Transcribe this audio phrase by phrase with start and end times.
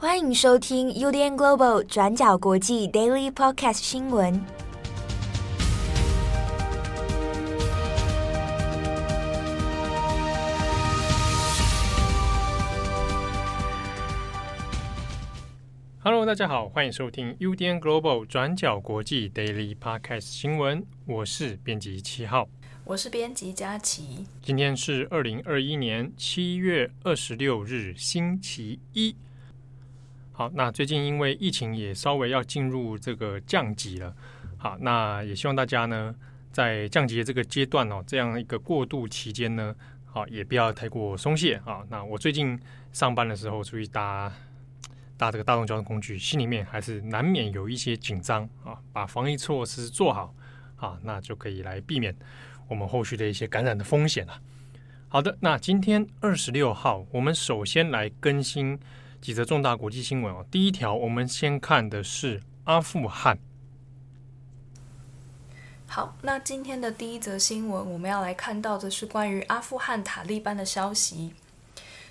[0.00, 4.40] 欢迎收听 UDN Global 转角国际 Daily Podcast 新闻。
[15.98, 20.86] Hello，大家好，欢迎收听 UDN Global 转角国际 Daily Podcast 新闻。
[21.06, 22.48] 我是编辑七号。
[22.84, 29.16] 我是编辑佳琪，今天是二零二一年七月二十六日，星期一。
[30.38, 34.14] 好，那最近因为疫情也稍微要进入这个降级了，
[34.56, 36.14] 好，那也希望大家呢
[36.52, 39.74] 在降级的这个阶段哦，这样一个过渡期间呢，
[40.04, 41.84] 好，也不要太过松懈啊。
[41.88, 42.56] 那我最近
[42.92, 44.32] 上班的时候出去搭
[45.16, 50.32] 搭这个大众交通工具，心里面还是难免有一些紧张啊，把防疫措施做好
[50.76, 52.14] 啊，那就可以来避免。
[52.68, 54.40] 我们后续的一些感染的风险了。
[55.08, 58.78] 好的，那今天二十六号，我们首先来更新
[59.20, 60.44] 几则重大国际新闻哦。
[60.50, 63.38] 第一条，我们先看的是阿富汗。
[65.86, 71.32] 好，那今天的第一则新闻，我们要来看到的是关于阿富汗塔利班的消息。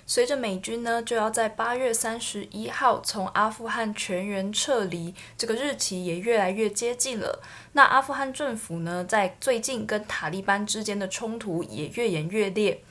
[0.04, 7.42] 随着美军呢就要在八月三十一号从阿富汗全员撤离，这个日期也越来越接近了。
[7.72, 12.82] 那阿富汗政府呢，在最近跟塔利班之间的冲突也越演越烈。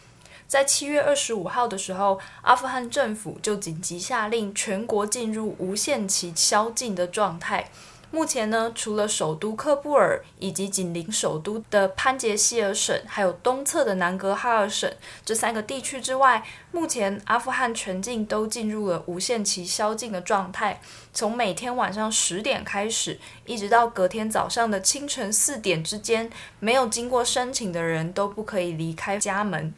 [0.47, 7.69] 在七月二十五号的时候，阿富汗政府就紧急下令全国进入无限期宵禁的状态。
[8.09, 14.89] 目前呢，除了首都喀布尔以及紧邻首都的潘杰希尔省，还有东侧的南格哈尔省
[15.25, 20.79] 这三个地区之外，目前阿富汗全境都进入了无限期宵禁的状态。
[21.11, 26.31] 从每天晚上十点开始，一直到隔天早上的清晨四点之间，
[26.61, 29.73] 没有经过申请的人都不可以离开家门。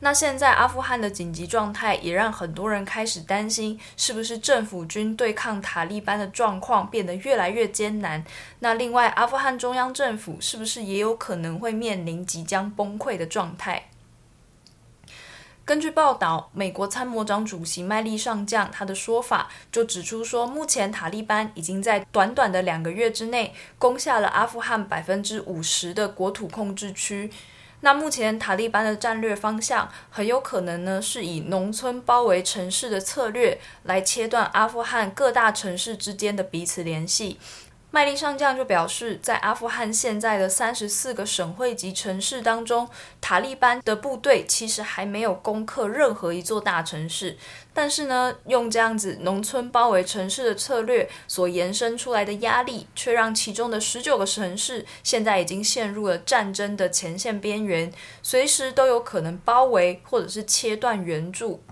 [0.00, 8.22] 那现在阿富汗的紧急状态也让很多人开始担心，是不是政府军对抗塔利班的状况变得越来越艰难？
[8.58, 13.88] 那另外，阿富汗中央政府是不是也有可能会面临即将崩溃的状态？
[15.64, 27.32] 根据报道，美国参谋长主席麦利上将他的说法就指出说，目前塔利班已经在短短的两个月之内攻下了阿富汗百分之五十的国土控制区。
[27.80, 37.38] 那目前塔利班的战略方向很有可能呢，是以农村包围城市的策略来切断阿富汗各大城市之间的彼此联系。
[37.96, 42.86] 麦利上将就表示，在阿富汗现在的三十四个省会级城市当中，
[43.22, 47.38] 塔利班的部队其实还没有攻克任何一座大城市。
[47.72, 57.90] 但是呢，用这样子农村包围城市的策略所延伸出来的压力，却让其中的十九个城市现在已经陷入了战争的前线边缘，
[58.20, 61.62] 随时都有可能包围或者是切断援助。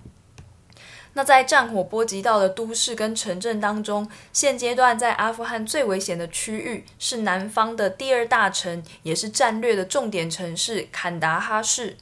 [1.15, 11.97] 那在战火波及到的都市跟城镇当中，现阶段在阿富汗最危险的区域是南方的第二大城，也是战略的重点城市坎达哈市。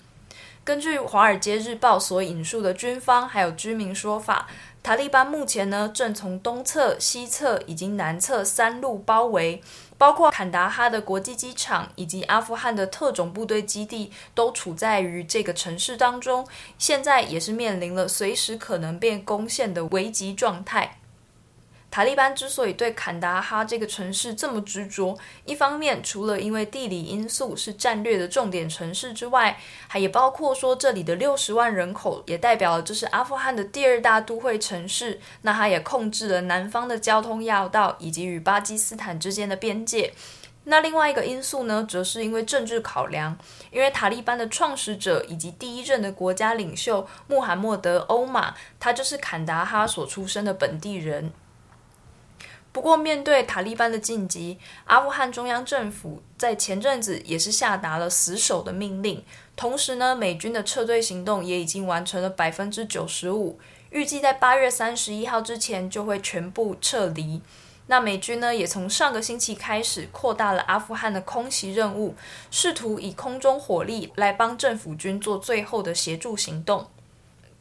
[0.64, 4.46] 根据《华尔街日报》所引述的军方还有居民说法，
[4.80, 9.60] 塔利班目前呢正从东侧、西侧以及南侧三路包围。
[9.98, 16.46] 包括坎达哈的国际机场以及阿富汗的特种部队基地都处在于这个城市当中，
[16.76, 20.98] 现在也是面临了随时可能被攻陷的危急状态。
[21.92, 25.14] 塔利班之所以对坎达哈这个城市这么执着，
[25.44, 29.58] 一方面除了因为地理因素是战略的重点城市之外，
[29.88, 40.14] 还也包括说这里的六十万人口也代表了这是阿富汗的第二大都会城市，那它也控制了南方的交通要道以及与巴基斯坦之间的边界。
[40.64, 43.36] 那另外一个因素呢，则是因为政治考量，
[43.70, 51.30] 因为塔利班的创始者以及第一任的国家领袖穆罕默德·欧马，他就是坎达哈所出生的本地人。
[52.72, 59.22] 不过，面对塔利班的进击，阿富汗中央政府在前阵子也是下达了死守的命令。
[59.54, 63.58] 同时呢，美军的撤退行动也已经完成了百分之九十五，
[63.90, 67.42] 预计在八月三十一号之前就会全部撤离。
[67.88, 72.14] 那美军呢，也从上个星期开始扩大了阿富汗的空袭任务，
[72.50, 76.86] 试图以空中火力来帮政府军做最后的协助行动。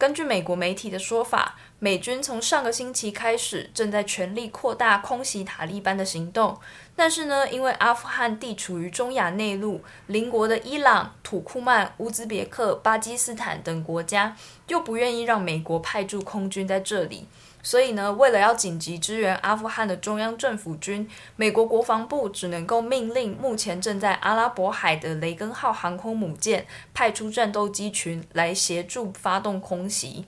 [0.01, 6.57] 根据美国媒体的说法，美军从上个星期开始正在全力扩大空袭塔利班的行动，
[6.95, 14.35] 但是呢，因为阿富汗地处于中亚内陆，邻国的伊朗、土库曼、乌兹别克、巴基斯坦等国家
[14.69, 17.27] 又不愿意让美国派驻空军在这里。
[17.63, 30.25] 所以呢，为了要紧急支援阿富汗的中央政府军，美国国防部只能够命令目前正在阿拉伯海的雷根号航空母舰派出战斗机群来协助发动空袭。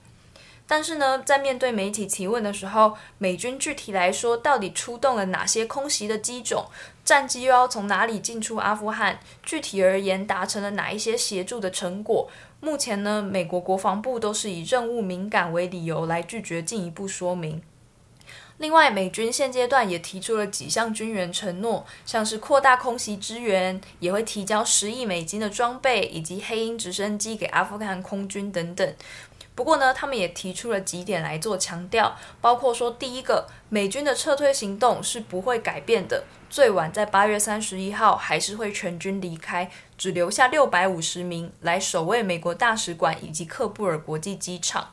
[0.66, 6.66] 但是呢，在面对媒体提问的时候，美军具体来说到底出动了哪些空袭的机种，
[7.04, 9.20] 战机又要从哪里进出阿富汗？
[9.42, 12.30] 具体而言，达成了哪一些协助的成果？
[12.60, 17.62] 目前呢，美国国防部都是以任务敏感为理由来拒绝进一步说明。
[18.58, 28.94] 另外，美军现阶段也提出了几项军援承诺，像是扩大空袭支援，也会提交十亿美金的装备以及黑鹰直升机给阿富汗空军等等。
[29.54, 44.88] 不过呢，他们也提出了几点来做强调，包括说，第一个，美军的撤退行动是不会改变的，最晚在八月三十一号还是会全军离开，只留下六百五十名来守卫美国大使馆以及喀布尔国际机场。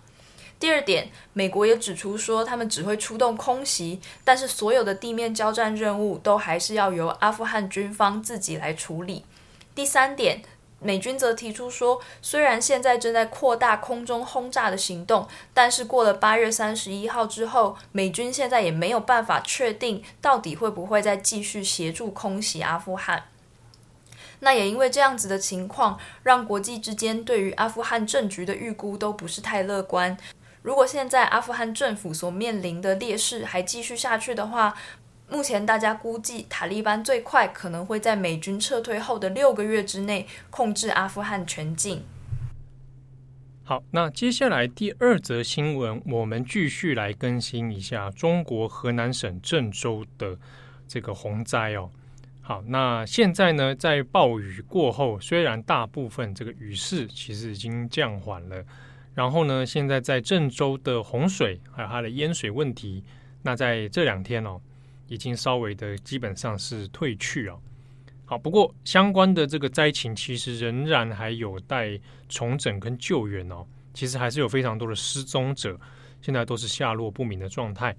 [0.60, 9.26] 第二点，美国也指出说，他们只会出动空袭，但是所有的地面交战任务都还是要由阿富汗军方自己来处理。
[9.74, 10.44] 第三点。
[10.84, 23.26] 美军则提出说，虽然现在正在扩大空中轰炸的行动，但是过了八月三十一号之后，美军现在也没有办法确定到底会不会再继续协助空袭阿富汗。
[24.40, 30.18] 那也因为这样子的情况，让国际之间对于阿富汗政局的预估都不是太乐观。
[30.64, 34.74] 如果现在阿富汗政府所面临的劣势还继续下去的话，
[35.32, 42.04] 目前大家估计，塔利班最快可能会在美军撤退后的六个月之内控制阿富汗全境。
[43.64, 50.38] 好，那接下来第二则新闻，我们继续来更新一下中国河南省郑州的
[50.86, 51.90] 这个洪灾哦。
[52.42, 58.62] 好，那现在呢，在暴雨过后，虽然大部分这个雨势其实已经降缓了，
[59.14, 63.02] 然后呢，现在在郑州的洪水还有它的淹水问题，
[63.44, 64.60] 那在这两天哦。
[65.12, 67.58] 已经稍微的基本上是退去啊，
[68.24, 72.00] 好，不过相关的这个灾情其实仍然还有待
[72.30, 75.78] 重整跟救援哦，其实还是有非常多的失踪者，
[76.22, 77.94] 现在都是下落不明的状态。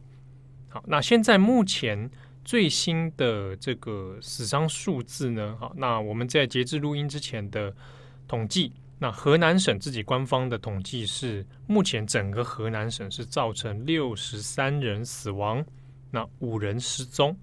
[0.71, 2.11] 好，那现在目前
[2.47, 5.55] 最新的这个死伤数字呢？
[5.61, 7.71] 好，那我们在截至录音之前的
[8.27, 15.63] 统计，那河南省自己官方的统计是，目前整个河南省是造成六十三人死亡。
[16.15, 17.35] 那五人失踪，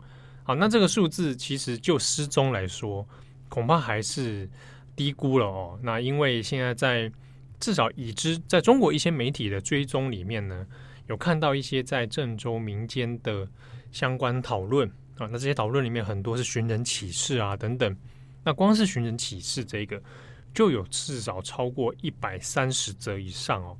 [0.43, 3.05] 好，那这个数字其实就失踪来说，
[3.49, 4.47] 恐怕还是
[4.95, 5.77] 低估了哦。
[5.81, 7.11] 那因为现在在
[7.59, 10.65] 至少已知在中国一些媒体的追踪里面呢，
[11.07, 13.45] 有看到一些在郑州民间的
[13.91, 14.87] 相关讨论
[15.17, 15.27] 啊。
[15.31, 17.97] 那这些讨论里面很多是寻人启事啊等等。
[18.43, 20.01] 那光是寻人启事这个
[20.53, 23.75] 就有至少超过一百三十则以上哦。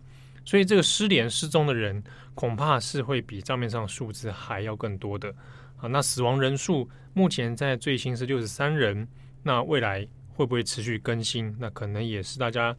[0.50, 2.04] 所以这个失联失踪的人，
[2.34, 5.32] 恐怕是会比账面上数字还要更多的
[5.78, 5.86] 啊。
[5.88, 9.08] 那死亡人数目前在最新是六十三人，
[9.44, 11.56] 那未来会不会持续更新？
[11.60, 12.76] 那可能也是大家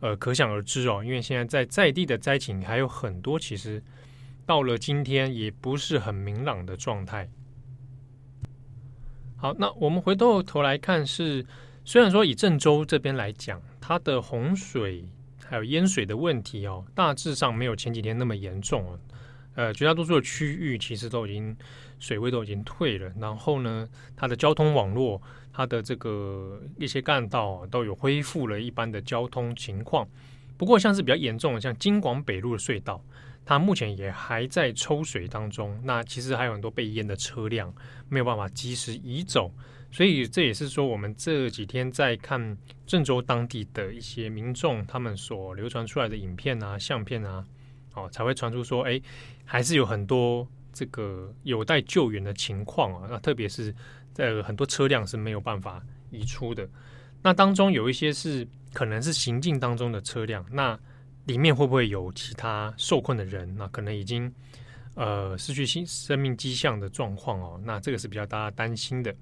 [0.00, 1.04] 呃可想而知哦。
[1.04, 3.82] 因为现在在在地的灾情还有很多，其实
[4.46, 7.28] 到了今天也不是很明朗的状态。
[9.36, 11.44] 好，那我们回过头来看是，
[11.84, 15.06] 虽然说以郑州这边来讲，它的洪水。
[15.52, 18.98] 还有淹水的问题哦，大致上没有前几天那么严重哦。
[19.54, 21.54] 呃，绝大多数的区域其实都已经
[21.98, 25.20] 水位都已经退了，然后呢，它的交通网络、
[25.52, 30.08] 它的这个一些干道都有恢复了一般的交通情况。
[30.56, 33.04] 不过，像是比较严重的，像京广北路的隧道，
[33.44, 35.78] 它目前也还在抽水当中。
[35.84, 37.70] 那其实还有很多被淹的车辆
[38.08, 39.52] 没有办法及时移走。
[39.92, 42.56] 所以这也是说，我们这几天在看
[42.86, 47.46] 郑州当地的一些民众，他们所流传出来的影片啊、相片啊，
[47.94, 48.98] 哦，才会传出说，哎，
[49.44, 53.06] 还是有很多这个有待救援的情况啊。
[53.10, 53.72] 那特别是
[54.14, 56.66] 在很多车辆是没有办法移出的。
[57.20, 60.76] 那当中有一些是可能是行进当中的车辆，那
[61.26, 63.54] 里面会不会有其他受困的人？
[63.58, 64.32] 那可能已经
[64.94, 67.60] 呃失去生生命迹象的状况哦。
[67.62, 69.14] 那这个是比较大家担心的。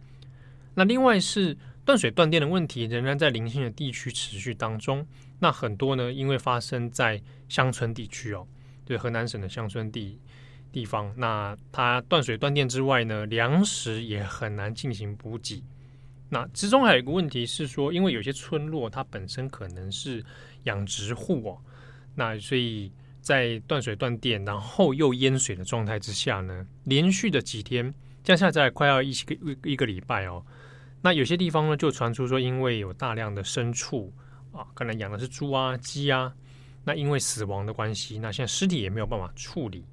[0.81, 5.07] 那另外是断水断电的问题，仍然在零星的地区持续当中。
[5.39, 7.21] 那很多呢，因为发生在
[7.51, 8.49] 乡村地区哦，
[8.87, 10.19] 对河南省的乡村地
[10.73, 15.63] 地方，那它断水断电之外呢，粮食也很难进行补给。
[16.31, 20.25] 那之中还有一个问题是说，因为有些村落它本身可能是
[20.63, 21.59] 养殖户哦，
[22.15, 27.93] 那所以在断水断电，然后又淹水的状态之下呢，连续的几天，
[28.25, 30.43] 这样下来快要一个一个礼拜哦。
[31.02, 34.12] 那有些地方呢，就传出说，因为有大量的牲畜
[34.52, 36.33] 啊，可能养的是猪啊、鸡啊，
[36.85, 39.85] 那因为死亡的关系，那现在尸体也没有办法处理，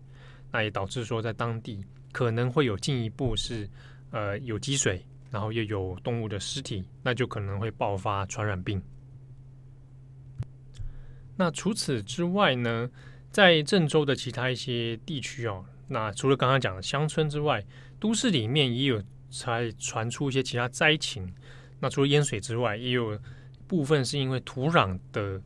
[0.52, 3.70] 那也导致说，在当地可能会有进一步是
[4.12, 8.82] 呃有积水，然后又有动物的尸体，那就可能会爆发传染病。
[11.38, 12.90] 那除此之外呢，
[13.32, 17.64] 在郑州的其他一些地区哦，那除了刚刚讲的乡村之外，
[18.00, 21.32] 都市里面也有才传出一些其他灾情。
[21.80, 23.18] 那除了淹水之外，也有
[23.68, 25.42] 部分是因为土壤的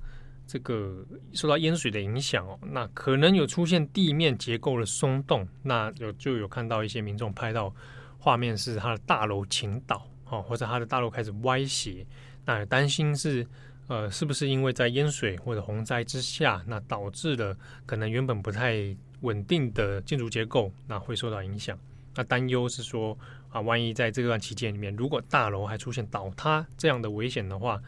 [0.47, 5.47] 这个受到淹水的影响哦，那可能有出现地面结构的松动。
[5.63, 7.73] 那有就有看到一些民众拍到
[8.17, 12.05] 画面，是他的大楼倾倒哦，或者他的大楼开始歪斜。
[12.45, 13.45] 那担心是
[13.87, 21.77] 呃，是不是因为在淹水或者洪灾之下，那导致了可能原本不太稳定的建筑结构，那会受到影响。
[22.15, 23.17] 那担忧是说
[23.51, 27.79] 啊，万一在这段期间里面，如果大楼还出现倒塌这样的危险的话，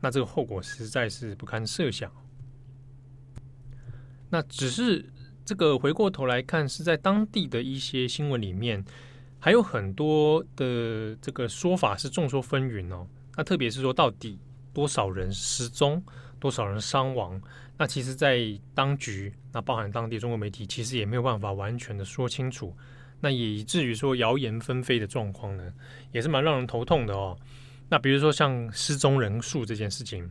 [0.00, 2.12] 那这个后果实在是不堪设想。
[4.28, 5.08] 那只是
[5.44, 8.84] 这个回过头来看，是在当地的一些新闻里面，
[9.38, 13.06] 还有很多的这个说法是众说纷纭哦。
[13.36, 14.38] 那特别是说，到底
[14.72, 16.02] 多少人失踪，
[16.40, 17.40] 多少人伤亡？
[17.76, 18.40] 那其实，在
[18.74, 22.76] 当局，那包含当地中国媒体，其实也没有办法完全的说清楚。
[23.20, 25.72] 那以至于说谣言纷飞的状况呢，
[26.12, 27.36] 也是蛮让人头痛的哦。
[27.88, 30.30] 那比如说像失踪人数这件事情，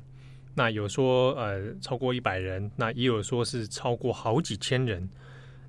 [0.54, 5.08] 那有说呃超过一百人，那也有说是超过好几千人，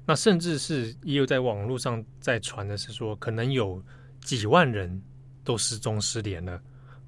[0.07, 3.83] 那甚至是也有在网络上在传的是说，可能有
[4.21, 5.03] 几万人
[5.43, 6.61] 都失踪失联了。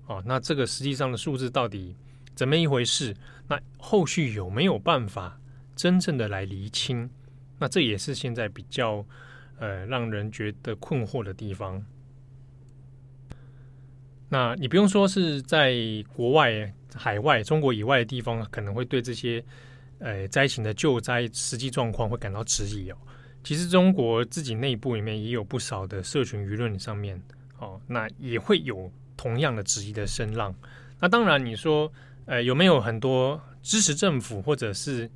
[0.06, 1.96] 哦，那这个实际上的数字到底
[2.34, 3.14] 怎么一回事？
[3.48, 5.38] 那后续有没有办法
[5.74, 7.10] 真正的来厘清？
[7.58, 9.04] 那这也是现在比较
[9.58, 11.84] 呃让人觉得困惑的地方。
[14.28, 15.74] 那你不用说是在
[16.14, 19.44] 国外、海外、中国以外的地方，可能会对这些
[19.98, 22.96] 呃灾情的救灾实际状况会感到质疑哦。
[23.44, 27.20] 其实中国自己内部里面也有不少的社群舆论上面，
[27.58, 28.90] 哦，那也会有。
[29.18, 30.54] 同样的质疑的声浪，
[31.00, 31.90] 那当然你说，
[32.26, 35.10] 呃，有没有很多支持政府或者是，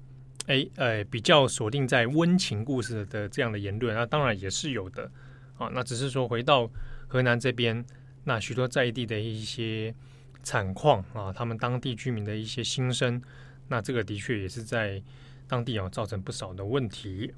[0.51, 3.95] 哎，呃，比较锁定在温情故事的这样的言论？
[3.95, 5.09] 那当然也是有的
[5.57, 5.71] 啊。
[5.73, 6.69] 那只是说回到
[7.07, 7.85] 河南这边，
[8.25, 9.95] 那许多在地的一些
[10.43, 13.23] 惨况啊，他们当地居民的一些心声，
[13.69, 15.01] 那这个的确也是在
[15.47, 17.33] 当地啊造成不少的问题。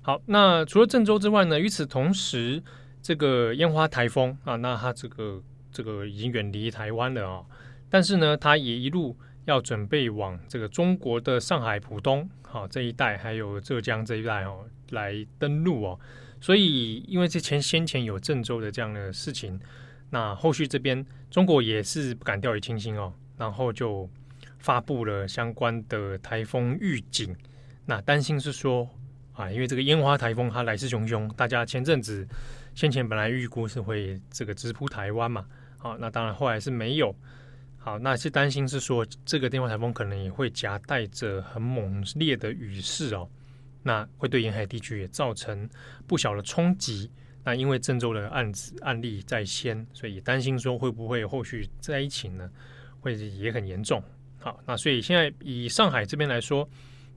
[0.00, 2.62] 好，那除了郑州之外呢，与此同时。
[3.06, 7.44] 这个烟花台风啊，那它这个这个已经远离台湾了啊，
[7.90, 9.14] 但是呢，它也一路
[9.44, 16.00] 要准备往这个中国的上海浦东好这一带，还有浙江这一带哦来登陆哦。
[16.40, 19.58] 所以，因为之前先前有郑州的这样的事情，
[20.10, 24.08] 那后续这边中国也是不敢掉以轻心哦，然后就
[24.58, 27.34] 发布了相关的台风预警。
[27.86, 28.88] 那担心是说
[29.32, 32.26] 啊，因为这个烟花台风它来势汹汹，大家前阵子。
[32.74, 35.46] 先前本来预估是会这个直扑台湾嘛，
[35.78, 37.14] 好，那当然后来是没有。
[37.84, 43.28] 好，那是担心是说这个电话台风可能也会夹带着很猛烈的雨势哦，
[43.82, 45.68] 那会对沿海地区也造成
[46.06, 47.10] 不小的冲击。
[47.44, 52.50] 那因为郑州的案子案例在先，所以担心说会不会后续灾情呢，
[53.00, 54.02] 会也很严重。
[54.40, 56.66] 好，那所以现在以上海这边来说，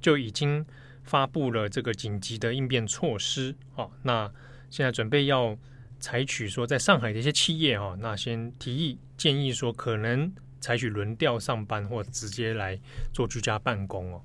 [0.02, 0.66] 就已经
[1.04, 3.56] 发布了这个紧急的应变措施。
[3.74, 4.30] 好，那。
[4.70, 5.58] 现在准备要
[5.98, 10.30] 采取说，在上海的一些企业哈，那先提议建议说，可能
[10.68, 12.78] 采取轮调上班，或直接来
[13.14, 14.22] 做居家办公哦。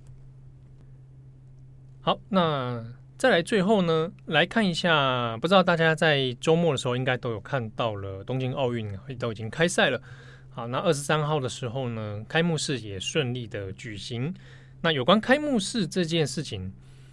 [2.01, 2.85] 好，那
[3.17, 10.03] 再来最后呢，来看一下，不知道大家在周末的时候应该都有看到了东京奥运都已经开赛了。
[10.51, 14.35] 好，那二十三号的时候呢，开幕式也顺利的举行。
[14.81, 16.73] 那有关开幕式这件事情。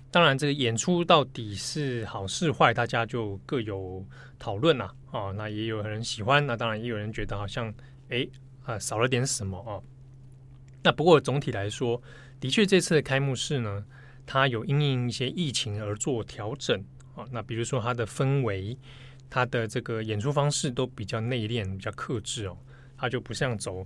[0.10, 4.04] 当然，这个演出到底是好是坏，大家就各有
[4.40, 4.92] 讨论啦。
[5.12, 7.72] 哦，那也有人喜欢，那当然也有人觉得好像，
[8.10, 8.28] 哎
[8.70, 9.84] 啊少了点什么哦。
[10.84, 12.02] 那不过总体来说，
[12.40, 13.86] 的确这次的开幕式呢，
[14.26, 16.84] 它有因应一些疫情而做调整
[17.16, 17.26] 啊。
[17.32, 18.78] 那比如说它的氛围，
[19.30, 22.58] 它的这个演出方式都比较内敛、比较克制哦，
[22.98, 23.86] 它就不像走。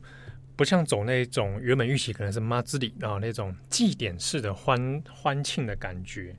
[0.56, 6.36] 不像走那种原本预期可能是妈兹里啊那种祭典式的欢欢庆的感觉。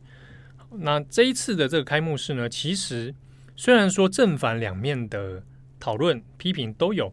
[0.70, 3.12] 那这一次的这个开幕式呢，其实
[3.56, 5.42] 虽然说正反两面的
[5.80, 7.12] 讨论批评都有，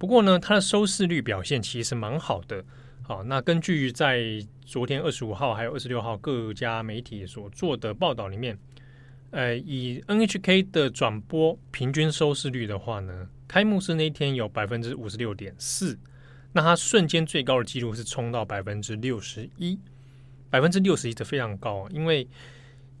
[0.00, 2.64] 不过呢，它的收视率表现其实蛮好的。
[3.02, 8.58] 好，那根据在昨天二十五号还有二十六号各家媒体所做的报道里面，
[9.30, 15.98] 呃，以 NHK 的转播平均收视率的话呢，开幕式那一天有百分之五十六点四。
[16.52, 19.78] 那它瞬间最高的纪录是冲到百分之六十一，
[20.48, 21.86] 百分之六十一，这非常高。
[21.90, 22.26] 因为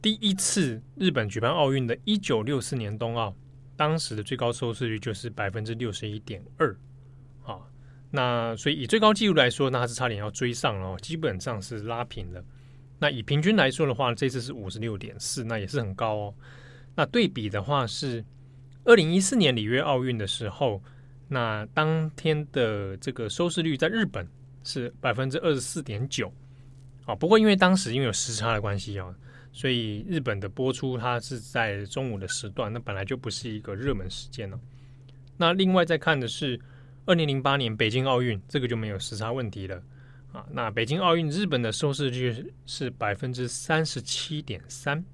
[0.02, 3.34] 第一次日本举办奥运的一九六四年冬奥，
[3.74, 6.76] 当时的最高收视率就是百分之六十一点二。
[8.12, 12.44] 那所以以最高纪录来说，那它是差点要追上了，基本上是拉平了。
[12.98, 16.34] 那以平均来说的话，这次是五十六点四，那也是很高哦。
[16.96, 18.24] 那对比的话是
[18.84, 20.82] 二零一四年里约奥运的时候，
[21.28, 24.28] 那当天的这个收视率在日本
[24.64, 26.32] 是百分之二十四点九。
[27.06, 29.14] 啊，不过因为当时因为有时差的关系啊，
[29.52, 34.58] 所以日本的播出它是在中午的时段，那本来就不是一个热门时间了。
[35.36, 36.60] 那另外再看的是。
[37.06, 39.82] 二零零八年北京奥运，这个就没有时差问题了
[40.32, 40.46] 啊。
[40.50, 45.04] 那北京奥运日本的收视率是百分之三十七点三，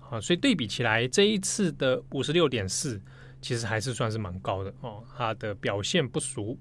[0.00, 3.00] 啊，所以对比起来，这一次的五十六点四，
[3.42, 5.04] 其实还是算是蛮高的哦。
[5.16, 6.58] 它的表现不俗。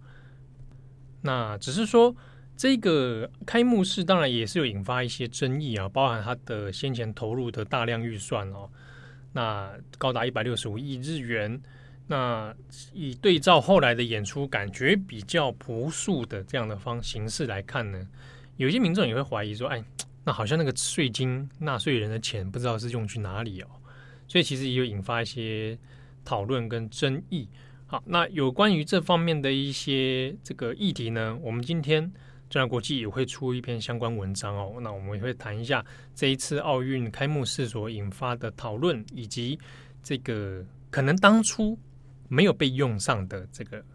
[1.21, 2.13] 那只是说，
[2.57, 8.69] 这个开幕式当然也是有引发一些争议啊，包含它的先前投入的大量预算哦，
[9.31, 11.61] 那高达一百六十五亿日元。
[12.13, 12.55] 那
[12.93, 18.07] 以对照后来的演出，感觉比较朴素的这样的方形式来看呢，
[18.57, 19.83] 有些民众也会怀疑说：“哎，
[20.23, 23.67] 那好像那个税金、纳税人的钱，不知道是用去哪里哦。”
[24.29, 25.75] 所以其实也有引发一些
[26.23, 27.49] 讨论跟争议。
[27.87, 32.03] 好，那有关于这方面的一些这个议题呢，我们今天
[32.47, 34.75] 中央国际也会出一篇相关文章哦。
[34.81, 39.57] 那我们也会谈一下这一次奥运开幕式所引发的讨论，以及
[40.03, 41.75] 这个可能当初。
[42.33, 43.85] 没有被用上的这个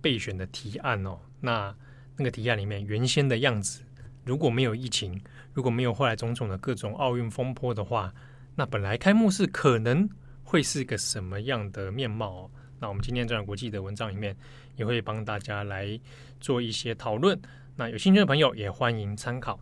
[0.00, 1.76] 备选的提案哦，那
[2.16, 3.82] 那个提案里面原先的样子，
[4.24, 5.20] 如果没有疫情，
[5.52, 8.10] 如果没有后来种种的各种奥运风波的话，
[8.54, 10.08] 那本来开幕式可能
[10.42, 12.50] 会是个什么样的面貌哦？
[12.80, 14.34] 那我们今天这样国际的文章里面
[14.76, 16.00] 也会帮大家来
[16.40, 17.38] 做一些讨论，
[17.76, 19.60] 那有兴趣的朋友也欢迎参考。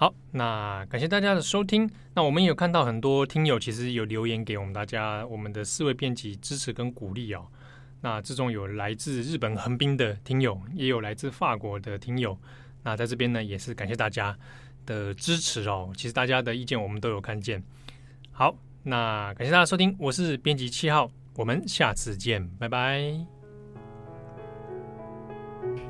[0.00, 1.86] 好，那感谢大家的收听。
[2.14, 7.46] 那我们也有看到很多听友其实有留言给我们大家，我们的四位编辑支持跟鼓励哦。
[8.00, 12.34] 那之中有来自日本横滨的听友，也有来自法国的听友。
[12.82, 14.34] 那在这边呢，也是感谢大家
[14.86, 15.92] 的支持哦。
[15.94, 17.62] 其实大家的意见我们都有看见。
[18.32, 23.39] 好，那感谢大家收听，我是编辑七号，我们下次见，拜拜。